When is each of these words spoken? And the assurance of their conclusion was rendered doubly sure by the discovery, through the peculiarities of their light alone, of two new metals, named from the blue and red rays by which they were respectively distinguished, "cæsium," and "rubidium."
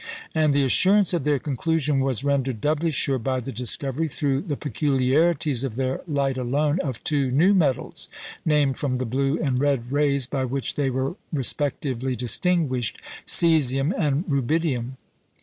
And 0.33 0.55
the 0.55 0.63
assurance 0.65 1.13
of 1.13 1.25
their 1.25 1.37
conclusion 1.37 1.99
was 1.99 2.23
rendered 2.23 2.59
doubly 2.59 2.89
sure 2.89 3.19
by 3.19 3.39
the 3.39 3.51
discovery, 3.51 4.07
through 4.07 4.41
the 4.41 4.57
peculiarities 4.57 5.63
of 5.63 5.75
their 5.75 6.01
light 6.07 6.39
alone, 6.39 6.79
of 6.79 7.03
two 7.03 7.29
new 7.29 7.53
metals, 7.53 8.09
named 8.43 8.77
from 8.77 8.97
the 8.97 9.05
blue 9.05 9.37
and 9.39 9.61
red 9.61 9.91
rays 9.91 10.25
by 10.25 10.43
which 10.43 10.73
they 10.73 10.89
were 10.89 11.17
respectively 11.31 12.15
distinguished, 12.15 12.99
"cæsium," 13.27 13.93
and 13.95 14.25
"rubidium." 14.27 14.97